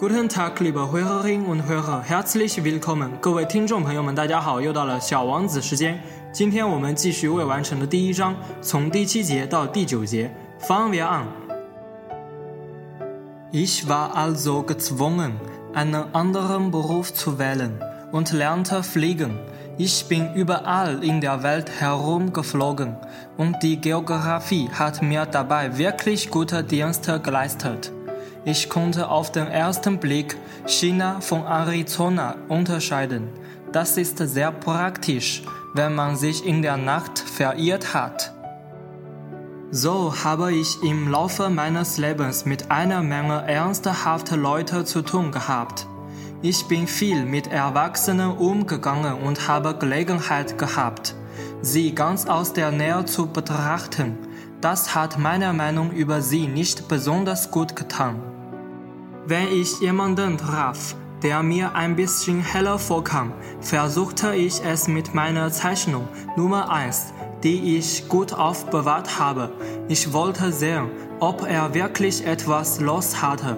[0.00, 3.18] Guten Tag, liebe Hörerinnen und Hörer, herzlich willkommen！
[3.20, 5.98] 各位听众朋友们，大家好，又到了小王子时间。
[6.32, 10.30] 今天我们继续未完成的第一章，从第七节到第九节。
[10.60, 11.26] Fangen wir an.
[13.52, 15.32] Ich war also gezwungen,
[15.72, 17.78] einen anderen Beruf zu wählen
[18.12, 19.38] und lernte fliegen.
[19.78, 22.96] Ich bin überall in der Welt herumgeflogen
[23.36, 27.92] und die Geografie hat mir dabei wirklich gute Dienste geleistet.
[28.43, 33.29] Ich konnte auf den ersten Blick China von Arizona unterscheiden.
[33.71, 35.43] Das ist sehr praktisch,
[35.75, 38.33] wenn man sich in der Nacht verirrt hat.
[39.69, 45.85] So habe ich im Laufe meines Lebens mit einer Menge ernsthafter Leute zu tun gehabt.
[46.41, 51.13] Ich bin viel mit Erwachsenen umgegangen und habe Gelegenheit gehabt,
[51.61, 54.17] sie ganz aus der Nähe zu betrachten.
[54.61, 58.30] Das hat meiner Meinung über sie nicht besonders gut getan.
[59.27, 65.51] Wenn ich jemanden traf, der mir ein bisschen heller vorkam, versuchte ich es mit meiner
[65.51, 69.51] Zeichnung Nummer 1, die ich gut aufbewahrt habe.
[69.87, 73.57] Ich wollte sehen, ob er wirklich etwas los hatte.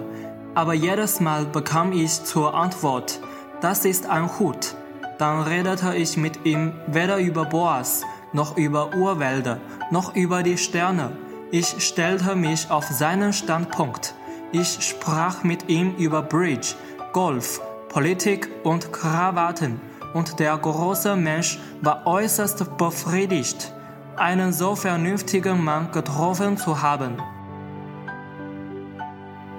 [0.54, 3.20] Aber jedes Mal bekam ich zur Antwort,
[3.62, 4.74] das ist ein Hut.
[5.16, 8.02] Dann redete ich mit ihm weder über Boas,
[8.34, 11.12] noch über Urwälder, noch über die Sterne.
[11.50, 14.14] Ich stellte mich auf seinen Standpunkt.
[14.53, 16.75] Ich sprach mit ihm über Bridge,
[17.13, 19.79] Golf, Politik und Krawatten,
[20.13, 23.71] und der große Mensch war äußerst befriedigt,
[24.15, 27.17] einen so vernünftigen Mann getroffen zu haben.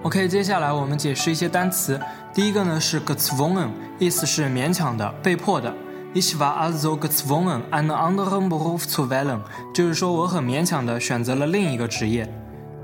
[0.02, 2.00] OK，接下来我们解释一些单词。
[2.34, 3.68] 第一个呢是 gezwungen，
[3.98, 5.72] 意思是勉强的、被迫的。
[6.14, 9.40] Ich war also gezwungen, einen anderen Beruf zu wählen，
[9.72, 12.28] 就是说我很勉强的选择了另一个职业。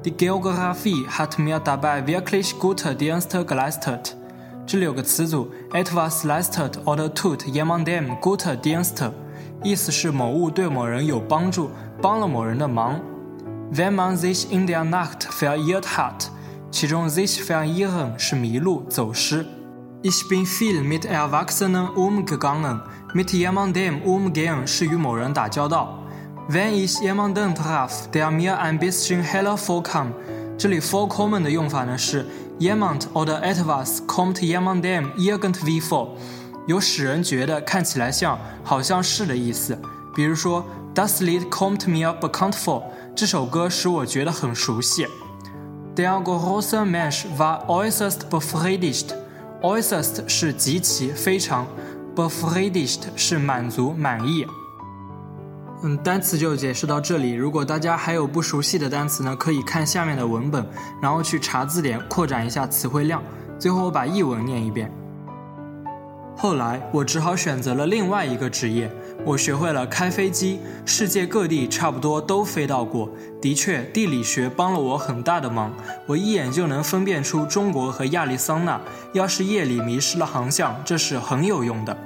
[0.04, 4.16] Die Geografie hat mir dabei wirklich gute Dienste geleistet。
[4.66, 9.12] 这里有个词组，etwas leistet oder tut jemandem gute Dienste，
[9.62, 11.70] 意思是某物对某人有帮助，
[12.02, 13.00] 帮了某人的忙。
[13.72, 16.30] Wenn man sich in der Nacht verirrt hat，
[16.72, 19.46] 其中 sich verirren 是迷路、走失。
[20.02, 26.00] Ich bin viel mit Erwachsenen umgegangen，mit jemandem umgehen 是与某人打交道。
[26.49, 30.13] Wenn ich jemanden traf, der mir ein bisschen heller vorkam，
[30.57, 32.25] 这里 vorkommen 的用法呢是
[32.59, 36.11] jemand oder etwas kommt jemandem irgendwie vor，
[36.67, 39.77] 有使人觉得看起来像好像是的意思。
[40.15, 40.65] 比如说，
[40.95, 45.07] Das Lied kommt mir bekannt vor，这首歌使我觉得很熟悉。
[45.95, 51.67] Der große Mensch war äußerst befriedigt，äußerst 是极其、非常，
[52.15, 54.47] befriedigt 是满足、满意。
[55.84, 57.32] 嗯，单词就解释到这里。
[57.32, 60.64] 如果大家还有不熟悉的单词呢，可以看下面的文本，
[61.02, 63.22] 然后去查字典，扩展一下词汇量。
[63.58, 64.92] 最后我把译文念一遍。
[66.38, 68.92] 后来我只好选择了另外一个职业，
[69.26, 73.10] 我学会了开飞机，世界各地差不多都飞到过。
[73.42, 75.74] 的确，地理学帮了我很大的忙，
[76.06, 78.80] 我一眼就能分辨出中国和亚利桑那。
[79.14, 81.98] 要是夜里迷失了航向，这是很有用的。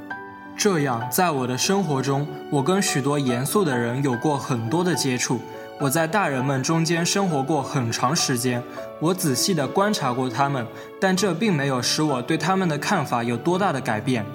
[0.57, 5.39] 这样，在我的生活中，我跟许多严肃的人有过很多的接触。
[5.79, 8.63] 我在大人们中间生活过很长时间，
[9.01, 10.65] 我仔细地观察过他们，
[11.01, 14.25] 但这并没有使我对他们的看法有多大的改变。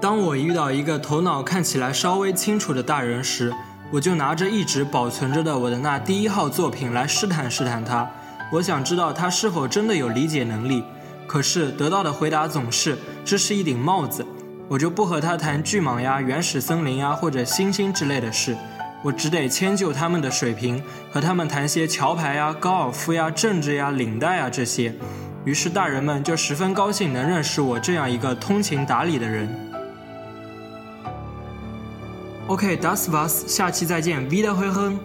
[0.00, 3.52] 当我遇到一个头脑看起来稍微清楚的大人时，
[3.92, 8.08] 我就拿着一直保存着的我的那第一号作品来试探试探他。
[8.50, 10.82] 我想知道他是否真的有理解能力。
[11.26, 14.24] 可是得到的回答总是：这是一顶帽子。
[14.68, 18.54] 我就不和他谈巨蟒呀、原始森林呀或者星星之类的事，
[19.02, 24.94] 我只得迁就他们的水平，和他们谈些桥牌呀、高尔夫呀、政治呀、领带啊这些。
[25.44, 29.48] 于是大人们就十分高兴能认识我这样一个通情达理的人。
[32.46, 34.98] OK，das war's，下期再见，wieder hören。